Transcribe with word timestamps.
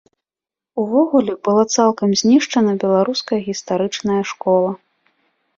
Увогуле, 0.83 1.33
была 1.49 1.65
цалкам 1.75 2.09
знішчана 2.21 2.71
беларуская 2.85 3.39
гістарычная 3.49 4.21
школа. 4.31 4.71